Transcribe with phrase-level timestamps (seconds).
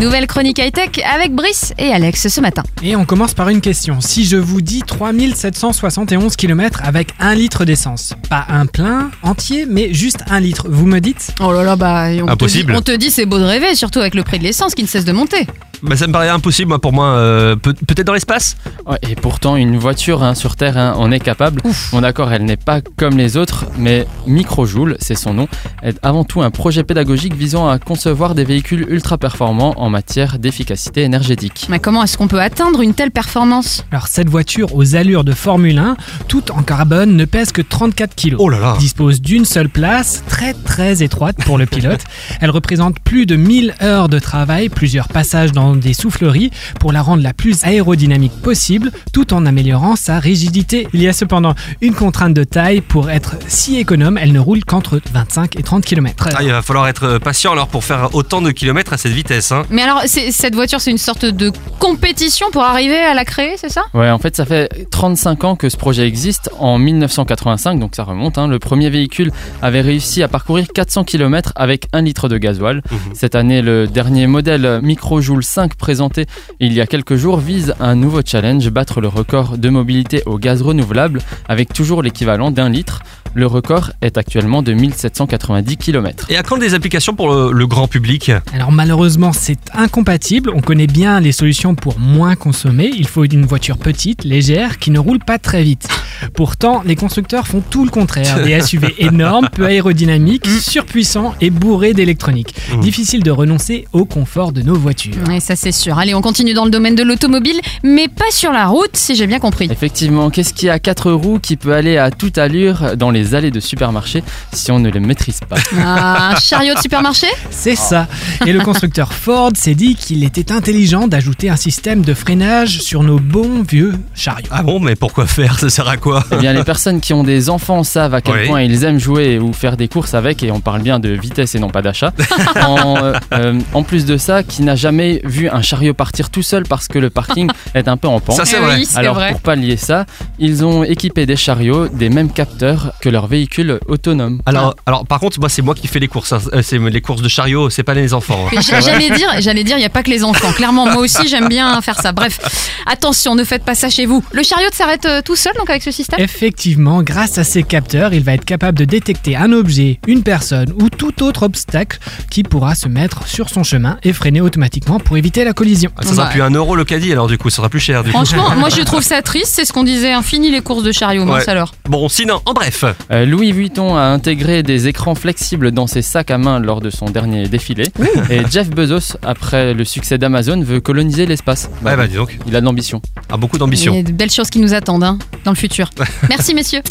[0.00, 2.62] Nouvelle chronique high-tech avec Brice et Alex ce matin.
[2.82, 4.02] Et on commence par une question.
[4.02, 9.94] Si je vous dis 3771 km avec un litre d'essence, pas un plein entier, mais
[9.94, 11.34] juste un litre, vous me dites?
[11.40, 12.66] Oh là là, bah, on, Impossible.
[12.66, 14.74] Te dit, on te dit c'est beau de rêver, surtout avec le prix de l'essence
[14.74, 15.46] qui ne cesse de monter.
[15.82, 17.06] Bah, ça me paraît impossible, moi, pour moi.
[17.08, 18.56] euh, peut- Peut-être dans l'espace
[18.86, 21.60] Ouais, et pourtant, une voiture hein, sur Terre, hein, on est capable.
[21.92, 25.48] Bon, d'accord, elle n'est pas comme les autres, mais Microjoule, c'est son nom,
[25.82, 30.38] est avant tout un projet pédagogique visant à concevoir des véhicules ultra performants en matière
[30.38, 31.66] d'efficacité énergétique.
[31.68, 33.84] Mais comment est-ce qu'on peut atteindre une telle performance?
[33.90, 35.96] Alors cette voiture aux allures de Formule 1,
[36.28, 38.36] toute en carbone, ne pèse que 34 kg.
[38.38, 42.00] Oh là là dispose d'une seule place, très très étroite pour le pilote.
[42.40, 47.02] Elle représente plus de 1000 heures de travail, plusieurs passages dans des souffleries pour la
[47.02, 50.86] rendre la plus aérodynamique possible, tout en améliorant sa rigidité.
[50.92, 54.64] Il y a cependant une contrainte de taille pour être si économe, elle ne roule
[54.64, 56.28] qu'entre 25 et 30 km.
[56.34, 59.52] Ah, Il va falloir être patient alors pour faire autant de kilomètres à cette vitesse.
[59.52, 59.64] Hein.
[59.70, 63.70] Mais alors, cette voiture, c'est une sorte de compétition pour arriver à la créer, c'est
[63.70, 63.82] ça?
[63.94, 66.50] Ouais, en fait, ça fait 35 ans que ce projet existe.
[66.58, 71.52] En 1985, donc ça remonte, hein, le premier véhicule avait réussi à parcourir 400 km
[71.56, 72.82] avec 1 litre de gasoil.
[72.90, 72.98] Mhm.
[73.14, 76.26] Cette année, le dernier modèle Microjoule 5 présenté
[76.60, 80.38] il y a quelques jours vise un nouveau challenge, battre le record de mobilité au
[80.38, 83.00] gaz renouvelable avec toujours l'équivalent d'un litre.
[83.32, 86.26] Le record est actuellement de 1790 km.
[86.28, 88.32] Et à quand des applications pour le, le grand public?
[88.52, 93.46] Alors malheureusement c'est incompatible, on connaît bien les solutions pour moins consommer, il faut une
[93.46, 95.88] voiture petite, légère, qui ne roule pas très vite.
[96.36, 101.94] Pourtant les constructeurs font tout le contraire, des SUV énormes, peu aérodynamiques, surpuissants et bourrés
[101.94, 102.54] d'électronique.
[102.74, 102.80] Mm.
[102.80, 105.14] Difficile de renoncer au confort de nos voitures.
[105.28, 105.98] Oui, ça c'est sûr.
[105.98, 109.26] Allez, on continue dans le domaine de l'automobile, mais pas sur la route, si j'ai
[109.26, 109.68] bien compris.
[109.70, 113.50] Effectivement, qu'est-ce qui a quatre roues qui peut aller à toute allure dans les allées
[113.50, 117.28] de supermarché si on ne les maîtrise pas Ah, un chariot de supermarché?
[117.50, 118.08] C'est ça.
[118.44, 123.02] Et le constructeur Ford s'est dit qu'il était intelligent d'ajouter un système de freinage sur
[123.02, 124.48] nos bons vieux chariots.
[124.50, 125.58] Ah bon, mais pourquoi faire?
[125.58, 126.25] Ça sert à quoi?
[126.32, 128.46] Eh bien, les personnes qui ont des enfants savent à quel Oui.
[128.48, 131.54] point ils aiment jouer ou faire des courses avec, et on parle bien de vitesse
[131.54, 132.12] et non pas d'achat.
[132.66, 136.42] en, euh, euh, en plus de ça, qui n'a jamais vu un chariot partir tout
[136.42, 138.36] seul parce que le parking est un peu en pente.
[138.36, 138.82] Ça, c'est vrai.
[138.94, 139.32] Alors vrai.
[139.32, 140.04] pour pallier ça,
[140.38, 144.40] ils ont équipé des chariots des mêmes capteurs que leurs véhicules autonomes.
[144.46, 146.32] alors, alors, par contre, moi, c'est moi qui fais les courses.
[146.32, 146.38] hein.
[146.52, 148.46] Euh, C'est les courses de chariot, c'est pas les enfants.
[148.52, 148.60] hein.
[148.80, 150.52] J'allais dire, j'allais dire, il n'y a pas que les enfants.
[150.52, 152.12] Clairement, moi aussi, j'aime bien faire ça.
[152.12, 152.38] Bref,
[152.86, 154.22] attention, ne faites pas ça chez vous.
[154.32, 156.15] Le chariot s'arrête euh, tout seul, donc avec ce système?
[156.18, 160.72] Effectivement, grâce à ces capteurs, il va être capable de détecter un objet, une personne
[160.80, 161.98] ou tout autre obstacle
[162.30, 165.90] qui pourra se mettre sur son chemin et freiner automatiquement pour éviter la collision.
[165.96, 166.30] Ah, ça sera Bah.
[166.32, 168.02] plus un euro le caddie, alors du coup, ça sera plus cher.
[168.02, 168.16] Du coup.
[168.16, 169.52] Franchement, moi je trouve ça triste.
[169.54, 171.50] C'est ce qu'on disait, hein, fini les courses de chariot, mince Ouais.
[171.50, 171.74] alors.
[171.88, 172.84] Bon, sinon, en bref.
[173.10, 176.90] Euh, Louis Vuitton a intégré des écrans flexibles dans ses sacs à main lors de
[176.90, 177.84] son dernier défilé.
[178.30, 181.68] Et Jeff Bezos, après le succès d'Amazon, veut coloniser l'espace.
[181.82, 182.38] Bah, Ouais, bah, dis donc.
[182.46, 183.00] Il a de l'ambition.
[183.30, 183.94] Ah, beaucoup Il d'ambition.
[183.94, 185.90] y a de belles choses qui nous attendent hein, dans le futur.
[186.28, 186.82] Merci messieurs.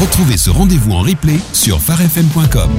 [0.00, 2.70] Retrouvez ce rendez-vous en replay sur farfm.com.